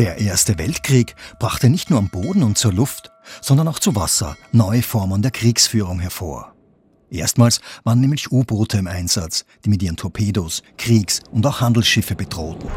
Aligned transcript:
Der 0.00 0.16
Erste 0.16 0.56
Weltkrieg 0.56 1.14
brachte 1.38 1.68
nicht 1.68 1.90
nur 1.90 1.98
am 1.98 2.08
Boden 2.08 2.42
und 2.42 2.56
zur 2.56 2.72
Luft, 2.72 3.10
sondern 3.42 3.68
auch 3.68 3.78
zu 3.78 3.94
Wasser 3.96 4.34
neue 4.50 4.80
Formen 4.80 5.20
der 5.20 5.30
Kriegsführung 5.30 6.00
hervor. 6.00 6.54
Erstmals 7.10 7.60
waren 7.84 8.00
nämlich 8.00 8.32
U-Boote 8.32 8.78
im 8.78 8.86
Einsatz, 8.86 9.44
die 9.62 9.68
mit 9.68 9.82
ihren 9.82 9.98
Torpedos 9.98 10.62
Kriegs- 10.78 11.20
und 11.30 11.44
auch 11.44 11.60
Handelsschiffe 11.60 12.14
bedrohten. 12.14 12.70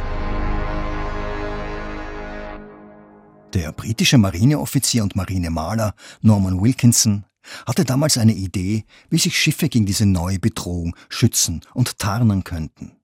Der 3.53 3.71
britische 3.71 4.17
Marineoffizier 4.17 5.01
und 5.01 5.15
Marinemaler 5.15 5.95
Norman 6.19 6.61
Wilkinson 6.61 7.23
hatte 7.65 7.85
damals 7.85 8.17
eine 8.17 8.33
Idee, 8.33 8.83
wie 9.09 9.19
sich 9.19 9.39
Schiffe 9.39 9.69
gegen 9.69 9.85
diese 9.85 10.05
neue 10.05 10.39
Bedrohung 10.39 10.93
schützen 11.07 11.61
und 11.73 11.99
tarnen 11.99 12.43
könnten. 12.43 12.97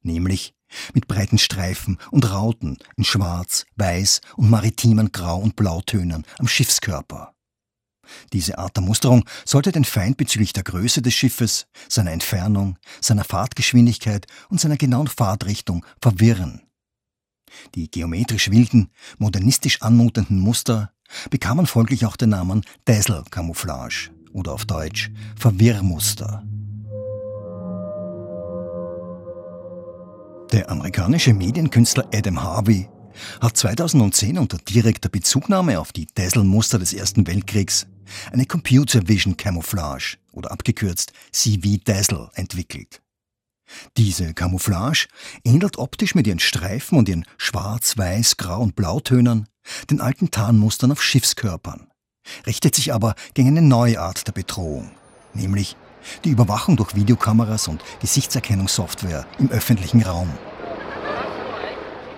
Nämlich 0.00 0.54
mit 0.94 1.08
breiten 1.08 1.38
Streifen 1.38 1.98
und 2.10 2.30
Rauten 2.30 2.78
in 2.96 3.04
Schwarz, 3.04 3.64
Weiß 3.76 4.20
und 4.36 4.50
maritimen 4.50 5.12
Grau- 5.12 5.40
und 5.40 5.56
Blautönen 5.56 6.24
am 6.38 6.48
Schiffskörper. 6.48 7.34
Diese 8.32 8.58
Art 8.58 8.76
der 8.76 8.82
Musterung 8.82 9.24
sollte 9.44 9.72
den 9.72 9.84
Feind 9.84 10.16
bezüglich 10.16 10.52
der 10.52 10.62
Größe 10.62 11.02
des 11.02 11.14
Schiffes, 11.14 11.66
seiner 11.88 12.12
Entfernung, 12.12 12.78
seiner 13.00 13.24
Fahrtgeschwindigkeit 13.24 14.26
und 14.48 14.60
seiner 14.60 14.76
genauen 14.76 15.08
Fahrtrichtung 15.08 15.84
verwirren. 16.00 16.62
Die 17.74 17.90
geometrisch 17.90 18.50
wilden, 18.50 18.90
modernistisch 19.18 19.82
anmutenden 19.82 20.38
Muster 20.38 20.92
bekamen 21.30 21.66
folglich 21.66 22.04
auch 22.04 22.16
den 22.16 22.30
Namen 22.30 22.64
Dazzle-Camouflage 22.84 24.10
oder 24.32 24.52
auf 24.52 24.66
Deutsch 24.66 25.10
Verwirrmuster. 25.36 26.44
Der 30.52 30.70
amerikanische 30.70 31.34
Medienkünstler 31.34 32.08
Adam 32.14 32.42
Harvey 32.42 32.88
hat 33.42 33.54
2010 33.54 34.38
unter 34.38 34.56
direkter 34.56 35.10
Bezugnahme 35.10 35.78
auf 35.78 35.92
die 35.92 36.06
Dazzle-Muster 36.06 36.78
des 36.78 36.94
Ersten 36.94 37.26
Weltkriegs 37.26 37.86
eine 38.32 38.46
Computer 38.46 39.06
Vision 39.06 39.36
Camouflage 39.36 40.16
oder 40.32 40.50
abgekürzt 40.50 41.12
CV 41.32 41.76
Dazzle 41.84 42.30
entwickelt. 42.32 43.02
Diese 43.98 44.32
Camouflage 44.32 45.08
ähnelt 45.44 45.76
optisch 45.76 46.14
mit 46.14 46.26
ihren 46.26 46.38
Streifen 46.38 46.96
und 46.96 47.10
ihren 47.10 47.26
Schwarz, 47.36 47.98
Weiß, 47.98 48.38
Grau 48.38 48.62
und 48.62 48.74
Blautönen 48.74 49.48
den 49.90 50.00
alten 50.00 50.30
Tarnmustern 50.30 50.92
auf 50.92 51.02
Schiffskörpern, 51.02 51.88
richtet 52.46 52.74
sich 52.74 52.94
aber 52.94 53.16
gegen 53.34 53.48
eine 53.48 53.60
neue 53.60 54.00
Art 54.00 54.26
der 54.26 54.32
Bedrohung, 54.32 54.92
nämlich 55.34 55.76
die 56.24 56.30
Überwachung 56.30 56.76
durch 56.76 56.94
Videokameras 56.94 57.68
und 57.68 57.82
Gesichtserkennungssoftware 58.00 59.26
im 59.38 59.50
öffentlichen 59.50 60.02
Raum. 60.02 60.28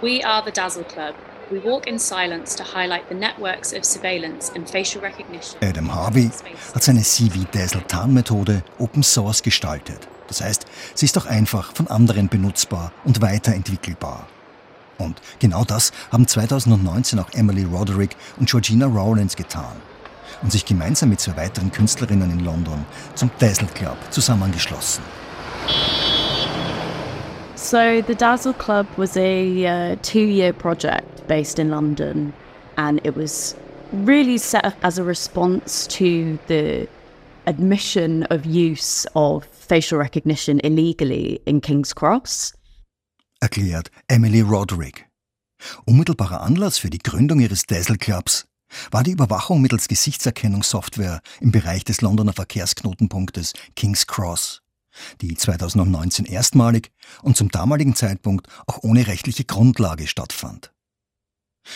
We 0.03 0.25
are 0.25 0.43
the 0.45 0.53
Dazzle 0.53 0.85
Club. 0.85 1.15
We 1.51 1.63
walk 1.65 1.87
in 1.87 1.99
silence 1.99 2.57
to 2.57 2.65
highlight 2.65 3.03
the 3.09 3.15
networks 3.15 3.75
of 3.75 3.85
surveillance 3.85 4.53
and 4.55 4.71
facial 4.71 5.03
recognition. 5.03 5.59
Adam 5.63 5.93
Harvey 5.93 6.31
hat 6.75 6.83
seine 6.83 7.03
CV 7.03 7.45
Dazzle 7.51 7.83
Tarnmethode 7.89 8.63
Open 8.79 9.03
Source 9.03 9.43
gestaltet. 9.43 10.07
Das 10.29 10.41
heißt, 10.41 10.65
sie 10.95 11.07
ist 11.07 11.19
auch 11.19 11.27
einfach 11.27 11.75
von 11.75 11.89
anderen 11.89 12.29
benutzbar 12.29 12.93
und 13.05 13.21
weiterentwickelbar. 13.21 14.29
Und 14.97 15.21
genau 15.41 15.65
das 15.65 15.93
haben 16.13 16.29
2019 16.29 17.19
auch 17.19 17.31
Emily 17.33 17.65
Roderick 17.65 18.17
und 18.39 18.49
Georgina 18.49 18.87
Rowlands 18.87 19.35
getan 19.35 19.75
und 20.43 20.53
sich 20.53 20.65
gemeinsam 20.65 21.11
mit 21.11 21.21
zwei 21.21 21.37
weiteren 21.37 21.71
Künstlerinnen 21.71 22.31
in 22.31 22.41
London 22.41 22.85
zum 23.15 23.31
Dazzle 23.39 23.69
Club 23.75 23.97
zusammengeschlossen. 24.11 25.03
So 27.57 28.03
the 28.07 28.15
Dazzle 28.15 28.55
Club 28.55 28.87
was 28.97 29.17
a 29.17 29.93
uh, 29.93 29.97
two-year 30.03 30.53
project 30.53 31.27
based 31.29 31.59
in 31.59 31.69
London, 31.71 32.33
and 32.77 33.05
it 33.05 33.15
was 33.15 33.55
really 33.93 34.39
set 34.39 34.65
up 34.65 34.75
as 34.83 34.99
a 34.99 35.05
response 35.05 35.87
to 35.89 36.39
the 36.49 36.89
admission 37.47 38.25
of 38.25 38.47
use 38.47 39.07
of 39.15 39.45
facial 39.47 39.99
recognition 39.99 40.61
illegally 40.61 41.41
in 41.47 41.61
King's 41.61 41.95
Cross. 41.95 42.55
Erklärt 43.41 43.91
Emily 44.09 44.41
Roderick. 44.41 45.07
Unmittelbarer 45.85 46.41
Anlass 46.41 46.79
für 46.79 46.91
die 46.91 46.99
Gründung 46.99 47.41
ihres 47.41 47.67
Dazzle 47.67 47.99
Clubs 47.99 48.47
war 48.91 49.03
die 49.03 49.13
Überwachung 49.13 49.61
mittels 49.61 49.89
Gesichtserkennungssoftware 49.89 51.21
im 51.41 51.53
Bereich 51.53 51.85
des 51.85 52.01
Londoner 52.01 52.33
Verkehrsknotenpunktes 52.33 53.53
King's 53.77 54.07
Cross, 54.07 54.63
die 55.21 55.35
2019 55.35 56.25
erstmalig 56.27 56.93
und 57.23 57.37
zum 57.37 57.51
damaligen 57.51 57.95
Zeitpunkt 57.95 58.49
auch 58.67 58.83
ohne 58.83 59.07
rechtliche 59.07 59.45
Grundlage 59.45 60.07
stattfand. 60.07 60.73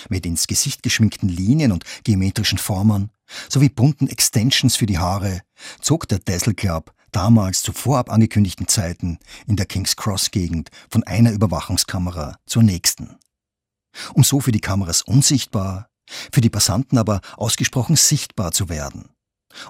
Mit 0.09 0.27
ins 0.27 0.47
Gesicht 0.47 0.82
geschminkten 0.82 1.28
Linien 1.28 1.72
und 1.72 1.84
geometrischen 2.05 2.59
Formen 2.59 3.11
sowie 3.49 3.69
bunten 3.69 4.09
Extensions 4.09 4.76
für 4.76 4.87
die 4.87 4.99
Haare 4.99 5.43
zog 5.81 6.09
der 6.09 6.19
Dazzle 6.19 6.55
Club 6.55 6.94
damals 7.12 7.62
zu 7.62 7.72
vorab 7.72 8.11
angekündigten 8.11 8.66
Zeiten 8.66 9.19
in 9.47 9.56
der 9.56 9.66
King's 9.66 9.97
Cross 9.97 10.31
Gegend 10.31 10.71
von 10.91 11.05
einer 11.05 11.32
Überwachungskamera 11.32 12.37
zur 12.47 12.62
nächsten. 12.62 13.16
Um 14.15 14.25
so 14.25 14.41
für 14.41 14.53
die 14.53 14.61
Kameras 14.61 15.03
unsichtbar, 15.03 15.88
für 16.32 16.41
die 16.41 16.50
Passanten 16.50 16.98
aber 16.98 17.20
ausgesprochen 17.37 17.97
sichtbar 17.97 18.53
zu 18.53 18.69
werden 18.69 19.09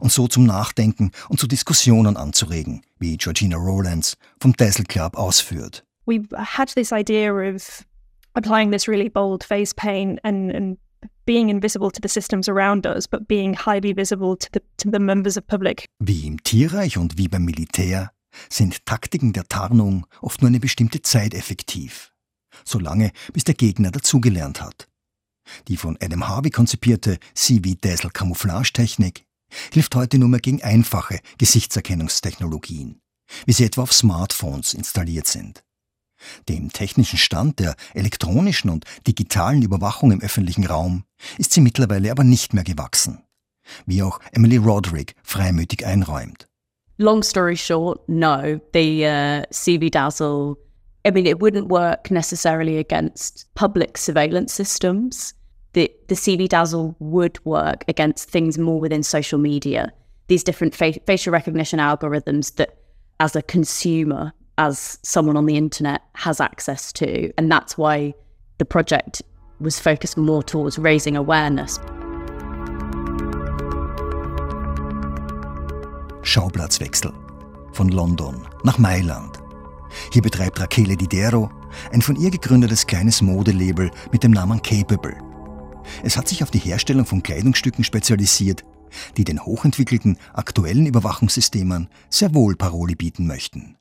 und 0.01 0.13
so 0.13 0.29
zum 0.29 0.45
Nachdenken 0.45 1.11
und 1.29 1.39
zu 1.39 1.47
Diskussionen 1.47 2.17
anzuregen, 2.17 2.83
wie 2.99 3.17
Georgina 3.17 3.57
Rowlands 3.57 4.17
vom 4.41 4.53
Dazzle 4.55 4.85
Club 4.85 5.17
ausführt. 5.17 5.85
We 6.07 6.23
had 6.37 6.75
this 6.75 6.93
idea 6.93 7.33
of 7.33 7.85
applying 8.35 8.71
this 8.71 8.89
really 8.89 9.09
bold 9.09 9.45
face 9.45 9.75
paint 9.75 10.21
and, 10.23 10.55
and 10.55 10.79
being 11.25 11.49
invisible 11.49 11.91
to 11.91 12.01
the 12.03 12.09
systems 12.09 12.49
around 12.49 12.87
us, 12.87 13.09
but 13.09 13.27
being 13.27 13.55
highly 13.55 13.95
visible 13.95 14.37
to 14.37 14.49
the, 14.53 14.61
to 14.79 14.91
the 14.91 14.99
members 14.99 15.37
of 15.37 15.47
public. 15.47 15.87
Wie 15.99 16.27
im 16.27 16.43
Tierreich 16.43 16.99
und 16.99 17.17
wie 17.17 17.29
beim 17.29 17.45
Militär 17.45 18.11
sind 18.51 18.85
Taktiken 18.85 19.33
der 19.33 19.45
Tarnung 19.45 20.07
oft 20.21 20.43
nur 20.43 20.49
eine 20.49 20.61
bestimmte 20.61 21.03
Zeit 21.03 21.35
effektiv. 21.35 22.13
Solange, 22.65 23.13
bis 23.33 23.45
der 23.45 23.55
Gegner 23.55 23.91
dazugelernt 23.91 24.61
hat. 24.61 24.89
Die 25.69 25.77
von 25.77 25.97
Adam 26.01 26.29
Harvey 26.29 26.51
konzipierte 26.51 27.19
CV 27.35 27.75
Dazzle 27.81 28.11
Camouflage-Technik 28.11 29.25
hilft 29.73 29.95
heute 29.95 30.19
nur 30.19 30.29
mehr 30.29 30.41
gegen 30.41 30.63
einfache 30.63 31.21
Gesichtserkennungstechnologien, 31.39 33.01
wie 33.47 33.53
sie 33.53 33.65
etwa 33.65 33.83
auf 33.83 33.93
Smartphones 33.93 34.75
installiert 34.75 35.27
sind. 35.27 35.65
Dem 36.49 36.73
technischen 36.73 37.19
Stand 37.19 37.59
der 37.59 37.77
elektronischen 37.93 38.71
und 38.71 38.85
digitalen 39.07 39.63
Überwachung 39.63 40.13
im 40.13 40.21
öffentlichen 40.21 40.67
Raum 40.67 41.05
ist 41.39 41.53
sie 41.53 41.61
mittlerweile 41.61 42.11
aber 42.11 42.25
nicht 42.25 42.55
mehr 42.55 42.65
gewachsen, 42.65 43.25
wie 43.87 44.03
auch 44.03 44.21
Emily 44.33 44.57
Roderick 44.57 45.15
freimütig 45.23 45.85
einräumt. 45.85 46.49
Long 46.97 47.23
story 47.23 47.57
short, 47.57 48.09
no, 48.09 48.61
the 48.73 49.05
uh, 49.05 49.43
CV 49.51 49.91
Dazzle 49.91 50.57
I 51.05 51.11
mean, 51.11 51.27
it 51.27 51.41
wouldn't 51.41 51.69
work 51.69 52.11
necessarily 52.11 52.79
against 52.79 53.47
public 53.55 53.99
surveillance 53.99 54.55
systems. 54.55 55.35
The, 55.75 55.93
the 56.09 56.15
CV 56.15 56.49
Dazzle 56.49 56.97
would 56.99 57.45
work 57.45 57.85
against 57.89 58.31
things 58.31 58.57
more 58.57 58.81
within 58.81 59.03
social 59.03 59.39
media, 59.39 59.93
these 60.29 60.43
different 60.43 60.75
fa- 60.75 61.01
facial 61.07 61.33
recognition 61.33 61.79
algorithms 61.79 62.55
that, 62.57 62.79
as 63.21 63.37
a 63.37 63.43
consumer, 63.43 64.33
as 64.57 64.99
someone 65.03 65.37
on 65.37 65.47
the 65.47 65.57
internet, 65.57 66.01
has 66.15 66.41
access 66.41 66.93
to. 66.95 67.31
And 67.37 67.53
that's 67.53 67.77
why 67.77 68.15
the 68.59 68.65
project 68.65 69.21
was 69.61 69.79
focused 69.79 70.17
more 70.17 70.43
towards 70.43 70.79
raising 70.79 71.17
awareness. 71.17 71.79
Schauplatzwechsel 76.23 77.13
von 77.75 77.89
London 77.89 78.47
nach 78.65 78.79
Mailand. 78.79 79.44
Hier 80.13 80.23
betreibt 80.23 80.61
Rachele 80.61 80.97
Didero 80.97 81.51
ein 81.93 82.03
von 82.03 82.17
ihr 82.17 82.31
gegründetes 82.31 82.87
kleines 82.87 83.23
Modelabel 83.23 83.91
mit 84.13 84.23
dem 84.23 84.33
Namen 84.33 84.63
Capable. 84.63 85.17
Es 86.03 86.17
hat 86.17 86.29
sich 86.29 86.43
auf 86.43 86.51
die 86.51 86.59
Herstellung 86.59 87.07
von 87.07 87.23
Kleidungsstücken 87.23 87.85
spezialisiert, 87.85 88.65
die 89.17 89.25
den 89.25 89.45
hochentwickelten 89.45 90.19
aktuellen 90.33 90.87
Überwachungssystemen 90.87 91.89
sehr 92.09 92.35
wohl 92.35 92.57
Paroli 92.57 92.95
bieten 92.95 93.27
möchten. 93.27 93.77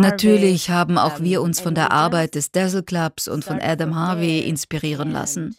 Natürlich 0.00 0.70
haben 0.70 0.98
auch 0.98 1.20
wir 1.20 1.42
uns 1.42 1.60
von 1.60 1.74
der 1.74 1.90
Arbeit 1.90 2.36
des 2.36 2.52
Dazzle 2.52 2.84
Clubs 2.84 3.26
und 3.26 3.44
von 3.44 3.58
Adam 3.60 3.96
Harvey 3.96 4.40
inspirieren 4.40 5.10
lassen. 5.10 5.56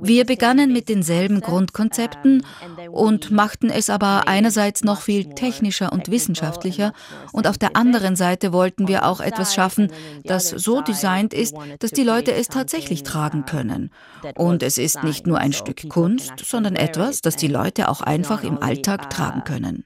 Wir 0.00 0.24
begannen 0.24 0.72
mit 0.72 0.88
denselben 0.88 1.40
Grundkonzepten 1.40 2.44
und 2.90 3.30
machten 3.30 3.70
es 3.70 3.90
aber 3.90 4.28
einerseits 4.28 4.84
noch 4.84 5.00
viel 5.00 5.34
technischer 5.34 5.92
und 5.92 6.10
wissenschaftlicher 6.10 6.92
und 7.32 7.46
auf 7.46 7.58
der 7.58 7.76
anderen 7.76 8.16
Seite 8.16 8.52
wollten 8.52 8.88
wir 8.88 9.06
auch 9.06 9.20
etwas 9.20 9.54
schaffen, 9.54 9.92
das 10.24 10.48
so 10.48 10.80
designt 10.80 11.34
ist, 11.34 11.54
dass 11.78 11.90
die 11.90 12.04
Leute 12.04 12.32
es 12.32 12.48
tatsächlich 12.48 13.02
tragen 13.02 13.44
können. 13.44 13.90
Und 14.36 14.62
es 14.62 14.78
ist 14.78 15.02
nicht 15.02 15.26
nur 15.26 15.38
ein 15.38 15.52
Stück 15.52 15.88
Kunst, 15.88 16.32
sondern 16.44 16.76
etwas, 16.76 17.20
das 17.20 17.36
die 17.36 17.48
Leute 17.48 17.88
auch 17.88 18.00
einfach 18.00 18.42
im 18.42 18.62
Alltag 18.62 19.10
tragen 19.10 19.44
können. 19.44 19.84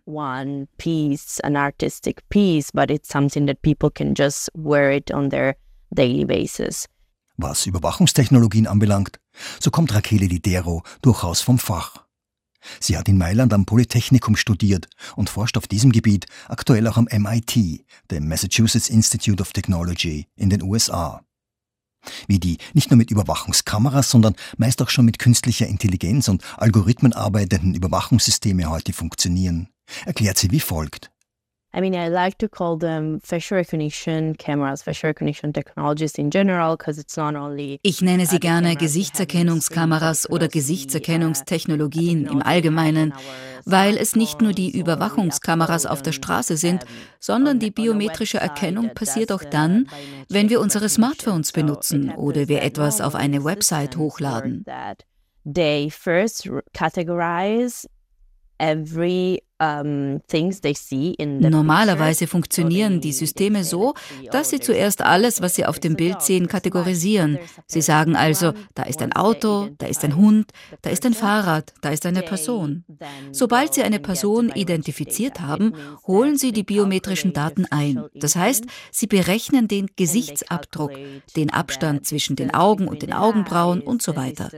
Daily 5.90 6.24
basis. 6.24 6.88
Was 7.36 7.66
Überwachungstechnologien 7.66 8.66
anbelangt, 8.68 9.18
so 9.60 9.70
kommt 9.70 9.92
Rachele 9.92 10.26
Lidero 10.26 10.82
durchaus 11.02 11.40
vom 11.40 11.58
Fach. 11.58 12.04
Sie 12.80 12.96
hat 12.96 13.08
in 13.08 13.18
Mailand 13.18 13.52
am 13.52 13.66
Polytechnikum 13.66 14.36
studiert 14.36 14.88
und 15.16 15.28
forscht 15.28 15.56
auf 15.56 15.66
diesem 15.66 15.92
Gebiet 15.92 16.26
aktuell 16.48 16.86
auch 16.86 16.96
am 16.96 17.08
MIT, 17.10 17.84
dem 18.10 18.28
Massachusetts 18.28 18.88
Institute 18.88 19.42
of 19.42 19.52
Technology 19.52 20.28
in 20.36 20.48
den 20.48 20.62
USA. 20.62 21.22
Wie 22.26 22.38
die 22.38 22.58
nicht 22.72 22.90
nur 22.90 22.98
mit 22.98 23.10
Überwachungskameras, 23.10 24.10
sondern 24.10 24.36
meist 24.56 24.80
auch 24.82 24.90
schon 24.90 25.06
mit 25.06 25.18
künstlicher 25.18 25.66
Intelligenz 25.66 26.28
und 26.28 26.42
Algorithmen 26.56 27.12
arbeitenden 27.12 27.74
Überwachungssysteme 27.74 28.68
heute 28.68 28.92
funktionieren, 28.92 29.68
erklärt 30.04 30.38
sie 30.38 30.50
wie 30.50 30.60
folgt. 30.60 31.13
I 31.76 31.80
mean, 31.80 31.96
I 31.96 32.08
like 32.08 32.38
to 32.38 32.48
call 32.48 32.78
them 32.78 33.18
facial 33.20 33.56
recognition 33.58 34.36
cameras, 34.36 34.82
facial 34.82 35.08
recognition 35.08 35.52
technologies 35.52 36.14
in 36.18 36.30
general, 36.30 36.76
because 36.76 37.00
it's 37.00 37.16
not 37.16 37.34
only. 37.34 37.80
Ich 37.82 38.00
nenne 38.00 38.26
sie 38.26 38.38
gerne 38.38 38.76
Gesichtserkennungskameras 38.76 40.30
oder 40.30 40.46
Gesichtserkennungstechnologien 40.46 42.26
im 42.26 42.42
Allgemeinen, 42.42 43.12
weil 43.64 43.96
es 43.96 44.14
nicht 44.14 44.40
nur 44.40 44.52
die 44.52 44.70
Überwachungskameras 44.70 45.86
auf 45.86 46.00
der 46.00 46.12
Straße 46.12 46.56
sind, 46.56 46.84
sondern 47.18 47.58
die 47.58 47.72
biometrische 47.72 48.38
Erkennung 48.38 48.94
passiert 48.94 49.32
auch 49.32 49.42
dann, 49.42 49.88
wenn 50.28 50.50
wir 50.50 50.60
unsere 50.60 50.88
Smartphones 50.88 51.50
benutzen 51.50 52.10
oder 52.10 52.46
wir 52.46 52.62
etwas 52.62 53.00
auf 53.00 53.16
eine 53.16 53.42
Website 53.42 53.96
hochladen. 53.96 54.64
They 55.44 55.90
first 55.90 56.48
categorize 56.72 57.86
Normalerweise 61.40 62.26
funktionieren 62.26 63.00
die 63.00 63.12
Systeme 63.12 63.64
so, 63.64 63.94
dass 64.30 64.50
sie 64.50 64.60
zuerst 64.60 65.00
alles, 65.02 65.40
was 65.42 65.54
sie 65.54 65.64
auf 65.64 65.78
dem 65.78 65.96
Bild 65.96 66.22
sehen, 66.22 66.48
kategorisieren. 66.48 67.38
Sie 67.66 67.80
sagen 67.80 68.16
also, 68.16 68.52
da 68.74 68.82
ist 68.82 69.00
ein 69.00 69.12
Auto, 69.12 69.68
da 69.78 69.86
ist 69.86 70.04
ein 70.04 70.16
Hund, 70.16 70.50
da 70.82 70.90
ist 70.90 71.06
ein 71.06 71.14
Fahrrad, 71.14 71.72
da 71.80 71.90
ist 71.90 72.04
eine 72.04 72.22
Person. 72.22 72.84
Sobald 73.32 73.74
sie 73.74 73.82
eine 73.82 74.00
Person 74.00 74.50
identifiziert 74.54 75.40
haben, 75.40 75.72
holen 76.06 76.36
sie 76.36 76.52
die 76.52 76.64
biometrischen 76.64 77.32
Daten 77.32 77.66
ein. 77.70 78.04
Das 78.14 78.36
heißt, 78.36 78.64
sie 78.90 79.06
berechnen 79.06 79.68
den 79.68 79.88
Gesichtsabdruck, 79.96 80.92
den 81.36 81.50
Abstand 81.50 82.06
zwischen 82.06 82.36
den 82.36 82.52
Augen 82.52 82.88
und 82.88 83.02
den 83.02 83.12
Augenbrauen 83.12 83.80
und 83.80 84.02
so 84.02 84.16
weiter. 84.16 84.50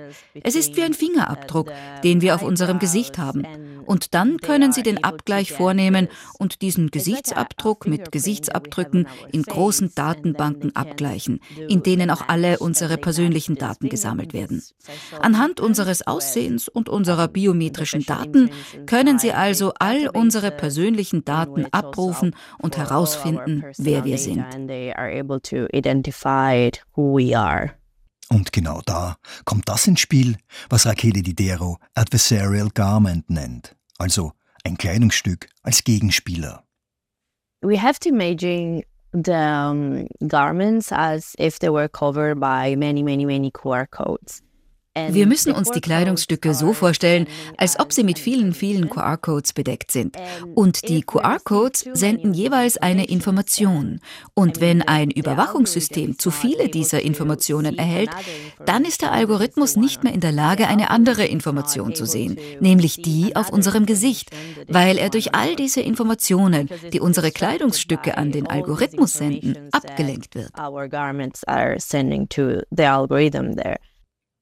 Es 0.43 0.55
ist 0.55 0.77
wie 0.77 0.83
ein 0.83 0.95
Fingerabdruck, 0.95 1.71
den 2.03 2.23
wir 2.23 2.35
auf 2.35 2.43
unserem 2.43 2.79
Gesicht 2.79 3.19
haben. 3.19 3.45
Und 3.87 4.15
dann 4.15 4.39
können 4.39 4.73
Sie 4.73 4.83
den 4.83 5.03
Abgleich 5.05 5.53
vornehmen 5.53 6.09
und 6.39 6.63
diesen 6.63 6.91
Gesichtsabdruck 6.91 7.87
mit 7.87 8.13
Gesichtsabdrücken 8.13 9.09
in 9.33 9.43
großen 9.43 9.93
Datenbanken 9.95 10.75
abgleichen, 10.75 11.41
in 11.69 11.83
denen 11.83 12.11
auch 12.11 12.29
alle 12.29 12.59
unsere 12.59 12.99
persönlichen 12.99 13.57
Daten 13.57 13.89
gesammelt 13.89 14.33
werden. 14.33 14.63
Anhand 15.21 15.61
unseres 15.61 16.07
Aussehens 16.07 16.69
und 16.69 16.89
unserer 16.89 17.29
biometrischen 17.29 18.05
Daten 18.05 18.51
können 18.87 19.19
Sie 19.19 19.33
also 19.33 19.73
all 19.79 20.09
unsere 20.09 20.51
persönlichen 20.51 21.25
Daten 21.25 21.67
abrufen 21.73 22.35
und 22.59 22.77
herausfinden, 22.77 23.65
wer 23.79 24.05
wir 24.05 24.19
sind. 24.19 24.45
Und 28.29 28.53
genau 28.53 28.81
da 28.85 29.17
kommt 29.45 29.69
das 29.69 29.87
ins 29.87 30.01
Spiel, 30.01 30.37
was 30.69 30.87
Rachele 30.87 31.23
Didero 31.23 31.79
Adversarial 31.95 32.71
Garment 32.75 33.31
nennt, 33.31 33.76
also 33.99 34.33
ein 34.65 34.77
Kleidungsstück 34.77 35.49
als 35.63 35.85
Gegenspieler. 35.85 36.65
We 37.63 37.77
have 37.79 37.99
to 38.01 38.09
imagine 38.09 38.83
the 39.13 39.33
um, 39.33 40.07
garments 40.27 40.93
as 40.93 41.35
if 41.39 41.59
they 41.59 41.71
were 41.71 41.89
covered 41.89 42.39
by 42.39 42.77
many, 42.77 43.03
many, 43.03 43.25
many 43.25 43.51
QR 43.51 43.87
codes. 43.91 44.43
Wir 45.11 45.27
müssen 45.27 45.53
uns 45.53 45.71
die 45.71 45.81
Kleidungsstücke 45.81 46.55
so 46.55 46.73
vorstellen, 46.73 47.27
als 47.57 47.79
ob 47.79 47.93
sie 47.93 48.03
mit 48.03 48.19
vielen, 48.19 48.55
vielen 48.55 48.89
QR-Codes 48.89 49.53
bedeckt 49.53 49.91
sind. 49.91 50.17
Und 50.55 50.89
die 50.89 51.03
QR-Codes 51.03 51.87
senden 51.93 52.33
jeweils 52.33 52.79
eine 52.79 53.07
Information. 53.07 54.01
Und 54.35 54.61
wenn 54.61 54.83
ein 54.83 55.11
Überwachungssystem 55.11 56.19
zu 56.19 56.31
viele 56.31 56.69
dieser 56.69 57.03
Informationen 57.03 57.79
erhält, 57.79 58.11
dann 58.65 58.85
ist 58.85 59.03
der 59.03 59.13
Algorithmus 59.13 59.77
nicht 59.77 60.03
mehr 60.03 60.15
in 60.15 60.21
der 60.21 60.33
Lage, 60.33 60.67
eine 60.67 60.91
andere 60.91 61.27
Information 61.27 61.95
zu 61.95 62.07
sehen, 62.07 62.39
nämlich 62.61 63.03
die 63.03 63.37
auf 63.37 63.51
unserem 63.51 63.87
Gesicht, 63.87 64.31
weil 64.69 64.99
er 64.99 65.11
durch 65.11 65.35
all 65.35 65.57
diese 65.57 65.81
Informationen, 65.81 66.69
die 66.93 67.01
unsere 67.01 67.31
Kleidungsstücke 67.31 68.17
an 68.17 68.33
den 68.33 68.47
Algorithmus 68.47 69.13
senden, 69.15 69.57
abgelenkt 69.73 70.35
wird. 70.35 70.51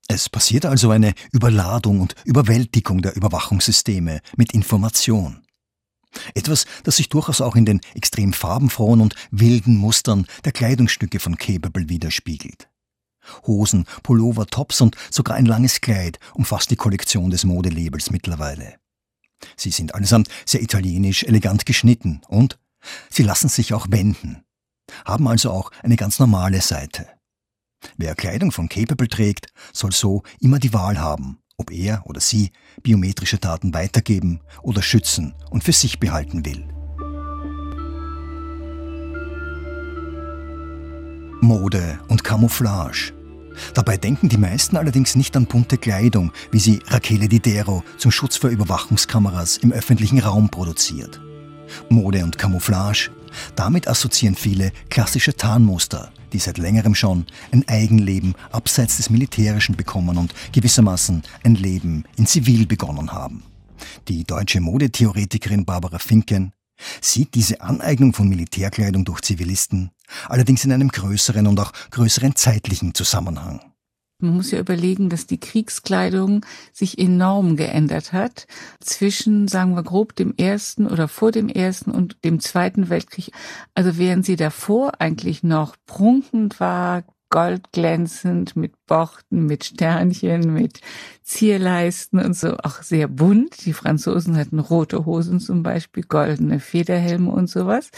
Es 0.08 0.28
passiert 0.28 0.66
also 0.66 0.90
eine 0.90 1.14
Überladung 1.32 2.00
und 2.00 2.14
Überwältigung 2.24 3.00
der 3.00 3.16
Überwachungssysteme 3.16 4.20
mit 4.36 4.52
Information. 4.52 5.44
Etwas, 6.34 6.66
das 6.84 6.96
sich 6.96 7.08
durchaus 7.08 7.40
auch 7.40 7.56
in 7.56 7.64
den 7.64 7.80
extrem 7.94 8.32
farbenfrohen 8.32 9.00
und 9.00 9.14
wilden 9.30 9.76
Mustern 9.76 10.26
der 10.44 10.52
Kleidungsstücke 10.52 11.18
von 11.18 11.36
Capable 11.36 11.88
widerspiegelt. 11.88 12.68
Hosen, 13.46 13.86
Pullover, 14.02 14.46
Tops 14.46 14.80
und 14.80 14.96
sogar 15.10 15.36
ein 15.36 15.46
langes 15.46 15.80
Kleid 15.80 16.18
umfasst 16.34 16.70
die 16.70 16.76
Kollektion 16.76 17.30
des 17.30 17.44
Modelabels 17.44 18.10
mittlerweile. 18.10 18.74
Sie 19.56 19.70
sind 19.70 19.94
allesamt 19.94 20.28
sehr 20.46 20.62
italienisch 20.62 21.24
elegant 21.24 21.66
geschnitten 21.66 22.20
und 22.28 22.58
sie 23.10 23.22
lassen 23.22 23.48
sich 23.48 23.72
auch 23.72 23.86
wenden, 23.90 24.44
haben 25.04 25.26
also 25.26 25.50
auch 25.50 25.70
eine 25.82 25.96
ganz 25.96 26.18
normale 26.18 26.60
Seite. 26.60 27.08
Wer 27.96 28.14
Kleidung 28.14 28.52
von 28.52 28.68
Capable 28.68 29.08
trägt, 29.08 29.46
soll 29.72 29.92
so 29.92 30.22
immer 30.40 30.58
die 30.58 30.72
Wahl 30.72 30.98
haben, 30.98 31.38
ob 31.56 31.70
er 31.70 32.02
oder 32.06 32.20
sie 32.20 32.50
biometrische 32.82 33.38
Daten 33.38 33.74
weitergeben 33.74 34.40
oder 34.62 34.82
schützen 34.82 35.34
und 35.50 35.64
für 35.64 35.72
sich 35.72 36.00
behalten 36.00 36.44
will. 36.44 36.68
Mode 41.40 42.00
und 42.08 42.24
Camouflage. 42.24 43.12
Dabei 43.74 43.96
denken 43.96 44.28
die 44.28 44.38
meisten 44.38 44.76
allerdings 44.76 45.14
nicht 45.14 45.36
an 45.36 45.46
bunte 45.46 45.78
Kleidung, 45.78 46.32
wie 46.50 46.58
sie 46.58 46.80
Rachele 46.86 47.28
Didero 47.28 47.84
zum 47.98 48.10
Schutz 48.10 48.36
vor 48.36 48.50
Überwachungskameras 48.50 49.58
im 49.58 49.70
öffentlichen 49.70 50.18
Raum 50.20 50.48
produziert. 50.48 51.20
Mode 51.88 52.24
und 52.24 52.38
Camouflage, 52.38 53.10
damit 53.56 53.88
assoziieren 53.88 54.36
viele 54.36 54.72
klassische 54.90 55.34
Tarnmuster, 55.34 56.12
die 56.32 56.38
seit 56.38 56.58
längerem 56.58 56.94
schon 56.94 57.26
ein 57.52 57.66
Eigenleben 57.68 58.34
abseits 58.52 58.96
des 58.96 59.10
Militärischen 59.10 59.76
bekommen 59.76 60.18
und 60.18 60.34
gewissermaßen 60.52 61.22
ein 61.44 61.54
Leben 61.54 62.04
in 62.16 62.26
Zivil 62.26 62.66
begonnen 62.66 63.12
haben. 63.12 63.42
Die 64.08 64.24
deutsche 64.24 64.60
Modetheoretikerin 64.60 65.64
Barbara 65.64 65.98
Finken 65.98 66.52
sieht 67.00 67.34
diese 67.34 67.60
Aneignung 67.60 68.12
von 68.12 68.28
Militärkleidung 68.28 69.04
durch 69.04 69.20
Zivilisten 69.20 69.90
allerdings 70.28 70.64
in 70.64 70.72
einem 70.72 70.88
größeren 70.88 71.46
und 71.46 71.58
auch 71.60 71.72
größeren 71.90 72.36
zeitlichen 72.36 72.94
Zusammenhang. 72.94 73.60
Man 74.24 74.36
muss 74.36 74.50
ja 74.50 74.58
überlegen, 74.58 75.08
dass 75.08 75.26
die 75.26 75.38
Kriegskleidung 75.38 76.44
sich 76.72 76.98
enorm 76.98 77.56
geändert 77.56 78.12
hat 78.12 78.46
zwischen, 78.80 79.48
sagen 79.48 79.74
wir 79.74 79.82
grob, 79.82 80.16
dem 80.16 80.34
ersten 80.36 80.86
oder 80.86 81.08
vor 81.08 81.30
dem 81.30 81.48
ersten 81.48 81.90
und 81.90 82.16
dem 82.24 82.40
zweiten 82.40 82.88
Weltkrieg. 82.88 83.30
Also 83.74 83.98
während 83.98 84.24
sie 84.24 84.36
davor 84.36 85.00
eigentlich 85.00 85.42
noch 85.42 85.76
prunkend 85.86 86.58
war, 86.58 87.04
goldglänzend, 87.34 88.54
mit 88.54 88.86
Borten, 88.86 89.46
mit 89.46 89.64
Sternchen, 89.64 90.54
mit 90.54 90.80
Zierleisten 91.24 92.20
und 92.20 92.36
so, 92.36 92.56
auch 92.58 92.82
sehr 92.82 93.08
bunt. 93.08 93.66
Die 93.66 93.72
Franzosen 93.72 94.36
hatten 94.36 94.60
rote 94.60 95.04
Hosen 95.04 95.40
zum 95.40 95.64
Beispiel, 95.64 96.04
goldene 96.04 96.60
Federhelme 96.60 97.32
und 97.32 97.50
sowas. 97.50 97.90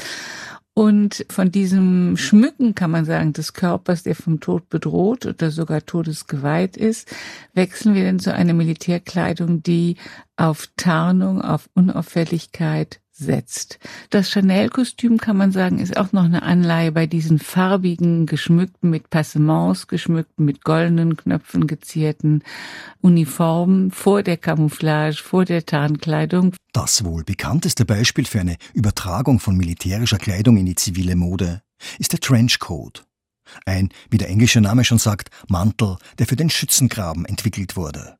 Und 0.73 1.27
von 1.29 1.51
diesem 1.51 2.17
Schmücken, 2.17 2.75
kann 2.75 2.91
man 2.91 3.05
sagen, 3.05 3.35
des 3.35 3.53
Körpers, 3.53 4.05
der 4.05 4.15
vom 4.15 4.41
Tod 4.41 4.71
bedroht 4.71 5.27
oder 5.27 5.51
sogar 5.51 5.85
todesgeweiht 5.85 6.79
ist, 6.79 7.15
wechseln 7.53 7.95
wir 7.95 8.05
dann 8.05 8.19
zu 8.19 8.33
einer 8.33 8.55
Militärkleidung, 8.55 9.63
die 9.63 9.99
auf 10.37 10.67
Tarnung, 10.79 11.43
auf 11.43 11.69
Unauffälligkeit 11.75 13.01
setzt. 13.19 13.79
Das 14.11 14.31
Chanel-Kostüm 14.31 15.19
kann 15.19 15.37
man 15.37 15.53
sagen, 15.53 15.79
ist 15.79 15.97
auch 15.97 16.13
noch 16.13 16.25
eine 16.25 16.43
Anleihe 16.43 16.93
bei 16.93 17.07
diesen 17.07 17.39
farbigen, 17.39 18.27
geschmückten 18.27 18.91
mit 18.91 19.11
Passements, 19.11 19.87
geschmückten 19.87 20.45
mit 20.45 20.65
goldenen 20.65 21.17
Knöpfen 21.17 21.67
gezierten 21.67 22.43
Uniformen 23.01 23.91
vor 23.91 24.23
der 24.23 24.37
Camouflage, 24.37 25.17
vor 25.17 25.45
der 25.45 25.65
Tarnkleidung. 25.65 26.55
Das 26.73 27.05
wohl 27.05 27.25
bekannteste 27.25 27.85
Beispiel 27.85 28.27
für 28.27 28.41
eine 28.41 28.57
Übertragung 28.75 29.41
von 29.41 29.57
militärischer 29.57 30.19
Kleidung 30.19 30.57
in 30.57 30.67
die 30.67 30.75
zivile 30.75 31.17
Mode 31.17 31.63
ist 31.99 32.13
der 32.13 32.21
Trenchcoat. 32.21 33.05
Ein, 33.65 33.91
wie 34.11 34.19
der 34.19 34.29
englische 34.29 34.61
Name 34.61 34.85
schon 34.85 34.99
sagt, 34.99 35.31
Mantel, 35.49 35.97
der 36.19 36.27
für 36.27 36.37
den 36.37 36.51
Schützengraben 36.51 37.25
entwickelt 37.25 37.77
wurde. 37.77 38.19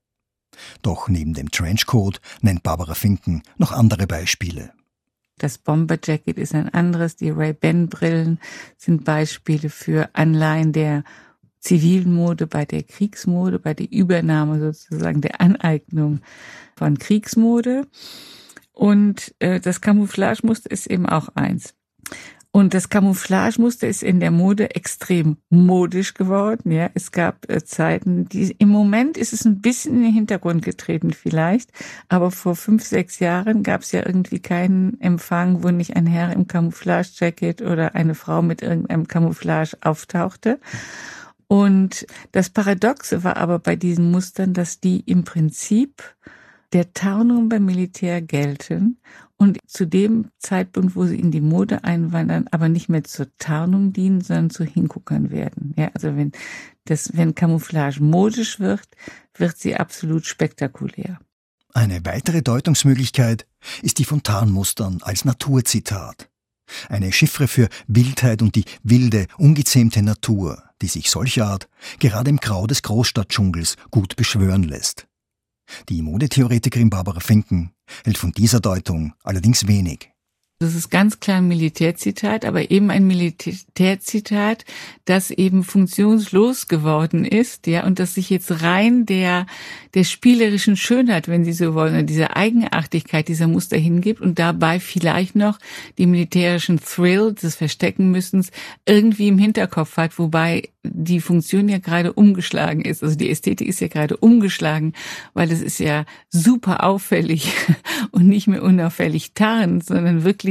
Doch 0.83 1.09
neben 1.09 1.35
dem 1.35 1.51
Trenchcoat 1.51 2.21
nennt 2.41 2.63
Barbara 2.63 2.95
Finken 2.95 3.43
noch 3.59 3.73
andere 3.73 4.07
Beispiele. 4.07 4.73
Das 5.39 5.59
Bomberjacket 5.59 6.39
ist 6.39 6.55
ein 6.55 6.73
anderes. 6.73 7.17
Die 7.17 7.31
Ray-Ban-Brillen 7.31 8.41
sind 8.77 9.05
Beispiele 9.05 9.69
für 9.69 10.09
Anleihen 10.15 10.73
der 10.73 11.05
zivilen 11.61 12.15
Mode 12.15 12.47
bei 12.47 12.65
der 12.65 12.85
Kriegsmode, 12.85 13.59
bei 13.59 13.75
der 13.75 13.91
Übernahme 13.91 14.61
sozusagen 14.61 15.21
der 15.21 15.41
Aneignung 15.41 16.21
von 16.77 16.99
Kriegsmode. 16.99 17.87
Und 18.73 19.35
äh, 19.41 19.61
das 19.61 19.81
Camouflagemuster 19.81 20.71
ist 20.71 20.87
eben 20.87 21.07
auch 21.07 21.29
eins. 21.35 21.75
Und 22.53 22.73
das 22.73 22.89
Camouflagemuster 22.89 23.87
ist 23.87 24.03
in 24.03 24.19
der 24.19 24.31
Mode 24.31 24.75
extrem 24.75 25.37
modisch 25.51 26.15
geworden. 26.15 26.73
Ja, 26.73 26.89
es 26.95 27.13
gab 27.13 27.51
äh, 27.51 27.63
Zeiten, 27.63 28.29
die 28.31 28.51
im 28.59 28.71
Moment 28.71 29.19
ist 29.19 29.35
es 29.35 29.45
ein 29.45 29.61
bisschen 29.61 29.97
in 29.97 30.03
den 30.05 30.13
Hintergrund 30.15 30.65
getreten 30.65 31.13
vielleicht, 31.13 31.71
aber 32.09 32.31
vor 32.31 32.57
fünf, 32.57 32.83
sechs 32.83 33.19
Jahren 33.19 33.63
gab 33.63 33.83
es 33.83 33.93
ja 33.93 34.07
irgendwie 34.07 34.41
keinen 34.41 34.99
Empfang, 35.03 35.63
wo 35.63 35.71
nicht 35.71 35.97
ein 35.97 36.07
Herr 36.07 36.33
im 36.33 36.47
Camouflage-Jacket 36.47 37.61
oder 37.61 37.95
eine 37.95 38.15
Frau 38.15 38.41
mit 38.41 38.63
irgendeinem 38.63 39.07
Camouflage 39.07 39.77
auftauchte. 39.83 40.59
Und 41.49 42.07
das 42.33 42.51
Paradoxe 42.51 43.23
war 43.23 43.37
aber 43.37 43.59
bei 43.59 43.77
diesen 43.77 44.11
Mustern, 44.11 44.55
dass 44.55 44.81
die 44.81 45.01
im 45.01 45.25
Prinzip 45.25 46.03
der 46.73 46.93
Tarnung 46.93 47.49
beim 47.49 47.65
Militär 47.65 48.21
gelten 48.21 48.99
und 49.37 49.59
zu 49.67 49.87
dem 49.87 50.31
Zeitpunkt, 50.39 50.97
wo 50.97 51.05
sie 51.05 51.19
in 51.19 51.31
die 51.31 51.41
Mode 51.41 51.85
einwandern, 51.85 52.47
aber 52.51 52.69
nicht 52.69 52.89
mehr 52.89 53.05
zur 53.05 53.29
Tarnung 53.39 53.93
dienen, 53.93 54.21
sondern 54.21 54.51
zu 54.51 54.65
Hinguckern 54.65 55.31
werden. 55.31 55.75
Ja, 55.77 55.91
also 55.95 56.17
wenn 56.17 56.33
das, 56.85 57.17
wenn 57.17 57.35
Camouflage 57.35 58.03
modisch 58.03 58.61
wird, 58.61 58.89
wird 59.35 59.57
sie 59.59 59.77
absolut 59.77 60.25
spektakulär. 60.25 61.19
Eine 61.75 62.05
weitere 62.07 62.41
Deutungsmöglichkeit 62.41 63.47
ist 63.83 63.99
die 63.99 64.05
von 64.05 64.23
Tarnmustern 64.23 65.01
als 65.03 65.27
Naturzitat. 65.27 66.31
Eine 66.89 67.13
Chiffre 67.13 67.49
für 67.49 67.69
Wildheit 67.87 68.43
und 68.43 68.55
die 68.55 68.65
wilde, 68.83 69.27
ungezähmte 69.37 70.03
Natur, 70.03 70.63
die 70.83 70.89
sich 70.89 71.11
solcherart 71.11 71.69
gerade 71.99 72.31
im 72.31 72.39
Grau 72.39 72.67
des 72.67 72.83
Großstadtdschungels 72.83 73.77
gut 73.91 74.17
beschwören 74.17 74.63
lässt. 74.63 75.07
Die 75.89 76.03
Modetheoretikerin 76.03 76.91
Barbara 76.91 77.21
Finken 77.21 77.73
hält 78.05 78.19
von 78.19 78.33
dieser 78.33 78.61
Deutung 78.61 79.15
allerdings 79.23 79.67
wenig. 79.67 80.16
Das 80.59 80.75
ist 80.75 80.89
ganz 80.89 81.21
klar 81.21 81.37
ein 81.37 81.49
Militärzitat, 81.49 82.47
aber 82.47 82.71
eben 82.71 82.91
ein 82.91 83.07
Militärzitat, 83.07 84.65
das 85.05 85.31
eben 85.31 85.63
funktionslos 85.63 86.67
geworden 86.67 87.27
ist, 87.27 87.67
ja, 87.67 87.85
und 87.85 87.99
das 87.99 88.15
sich 88.15 88.31
jetzt 88.31 88.63
rein 88.63 89.05
der, 89.05 89.45
der 89.93 90.05
spielerischen 90.05 90.79
Schönheit, 90.79 91.29
wenn 91.29 91.45
Sie 91.45 91.53
so 91.53 91.75
wollen, 91.75 92.07
dieser 92.07 92.39
Eigenartigkeit 92.39 93.29
dieser 93.29 93.49
Muster 93.49 93.77
hingibt 93.77 94.23
und 94.23 94.39
dabei 94.39 94.81
vielleicht 94.81 95.37
noch 95.37 95.59
die 95.99 96.07
militärischen 96.07 96.81
Thrill 96.81 97.35
des 97.35 97.55
Verstecken 97.55 98.11
müssens 98.11 98.51
irgendwie 98.87 99.29
im 99.29 99.37
Hinterkopf 99.37 99.99
hat, 99.99 100.19
wobei 100.19 100.71
die 100.83 101.21
Funktion 101.21 101.69
ja 101.69 101.79
gerade 101.79 102.13
umgeschlagen 102.13 102.83
ist. 102.83 103.03
Also 103.03 103.17
die 103.17 103.31
Ästhetik 103.31 103.69
ist 103.69 103.81
ja 103.81 103.89
gerade 103.89 104.17
umgeschlagen, 104.17 104.95
weil 105.35 105.51
es 105.51 105.61
ist 105.61 105.81
ja 105.81 106.07
super 106.31 106.85
auffällig 106.85 107.53
und 108.11 108.27
nicht 108.27 108.47
mehr 108.47 108.63
unauffällig 108.63 109.35
tarnt, 109.35 109.85
sondern 109.85 110.25
wirklich 110.25 110.46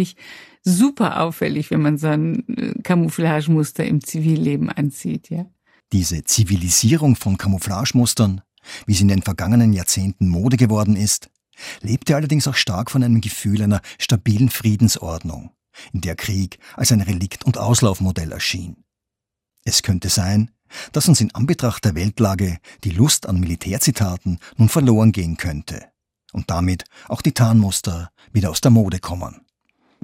super 0.64 1.22
auffällig, 1.22 1.72
wenn 1.72 1.82
man 1.82 1.98
so 1.98 2.08
ein 2.08 2.48
äh, 2.50 2.74
Camouflagemuster 2.82 3.86
im 3.86 4.04
Zivilleben 4.04 4.70
anzieht, 4.70 5.30
ja. 5.30 5.46
Diese 5.92 6.24
Zivilisierung 6.24 7.16
von 7.16 7.38
Camouflagemustern, 7.38 8.42
wie 8.88 8.96
sie 8.96 9.04
in 9.04 9.10
den 9.10 9.22
vergangenen 9.22 9.72
Jahrzehnten 9.72 10.28
Mode 10.28 10.58
geworden 10.58 10.96
ist, 10.96 11.30
lebte 11.82 12.16
allerdings 12.16 12.48
auch 12.48 12.56
stark 12.56 12.92
von 12.92 13.04
einem 13.04 13.22
Gefühl 13.22 13.62
einer 13.62 13.82
stabilen 14.00 14.50
Friedensordnung, 14.50 15.52
in 15.94 16.02
der 16.02 16.16
Krieg 16.16 16.58
als 16.76 16.92
ein 16.92 17.02
Relikt 17.02 17.46
und 17.46 17.58
Auslaufmodell 17.58 18.32
erschien. 18.32 18.84
Es 19.64 19.84
könnte 19.84 20.10
sein, 20.10 20.52
dass 20.92 21.08
uns 21.08 21.22
in 21.22 21.34
Anbetracht 21.34 21.86
der 21.86 21.96
Weltlage 21.96 22.58
die 22.84 22.90
Lust 22.90 23.28
an 23.28 23.40
Militärzitaten 23.40 24.40
nun 24.58 24.70
verloren 24.70 25.12
gehen 25.12 25.38
könnte 25.38 25.86
und 26.34 26.50
damit 26.50 26.86
auch 27.08 27.22
die 27.22 27.34
Tarnmuster 27.34 28.12
wieder 28.34 28.50
aus 28.50 28.62
der 28.62 28.72
Mode 28.72 29.00
kommen. 29.00 29.45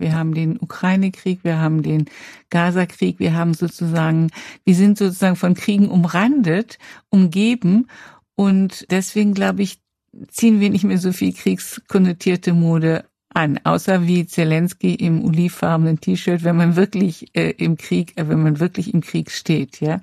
Wir 0.02 0.16
haben 0.16 0.34
den 0.34 0.60
Ukraine-Krieg, 0.60 1.44
wir 1.44 1.60
haben 1.60 1.84
den 1.84 2.06
Gaza-Krieg, 2.50 3.20
wir 3.20 3.34
haben 3.34 3.54
sozusagen, 3.54 4.30
wir 4.66 4.76
sind 4.76 4.98
sozusagen 4.98 5.36
von 5.36 5.54
Kriegen 5.54 5.88
umrandet, 5.90 6.78
umgeben 7.10 7.88
und 8.36 8.86
deswegen 8.92 9.34
glaube 9.34 9.62
ich, 9.62 9.80
ziehen 10.28 10.60
wir 10.60 10.70
nicht 10.70 10.84
mehr 10.84 10.98
so 10.98 11.14
viel 11.14 11.34
kriegskonnotierte 11.34 12.54
Mode 12.54 13.06
an, 13.34 13.60
außer 13.64 14.08
wie 14.08 14.26
Zelensky 14.26 14.96
im 14.96 15.24
olivfarbenen 15.24 16.02
T-Shirt, 16.02 16.44
wenn 16.44 16.58
man 16.58 16.76
wirklich 16.76 17.34
äh, 17.34 17.52
im 17.52 17.78
Krieg, 17.78 18.18
äh, 18.18 18.28
wenn 18.28 18.44
man 18.44 18.60
wirklich 18.60 18.94
im 18.94 19.02
Krieg 19.02 19.32
steht, 19.32 19.80
ja. 19.80 20.02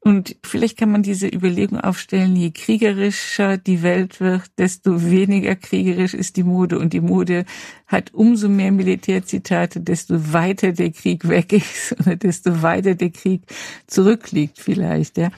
Und 0.00 0.36
vielleicht 0.44 0.78
kann 0.78 0.92
man 0.92 1.02
diese 1.02 1.26
Überlegung 1.26 1.80
aufstellen, 1.80 2.36
je 2.36 2.52
kriegerischer 2.52 3.58
die 3.58 3.82
Welt 3.82 4.20
wird, 4.20 4.44
desto 4.56 5.10
weniger 5.10 5.56
kriegerisch 5.56 6.14
ist 6.14 6.36
die 6.36 6.44
Mode. 6.44 6.78
Und 6.78 6.92
die 6.92 7.00
Mode 7.00 7.44
hat 7.86 8.14
umso 8.14 8.48
mehr 8.48 8.70
Militärzitate, 8.70 9.80
desto 9.80 10.32
weiter 10.32 10.72
der 10.72 10.92
Krieg 10.92 11.28
weg 11.28 11.52
ist 11.52 11.96
oder 12.00 12.16
desto 12.16 12.62
weiter 12.62 12.94
der 12.94 13.10
Krieg 13.10 13.42
zurückliegt 13.86 14.58
vielleicht, 14.58 15.18
ja. 15.18 15.30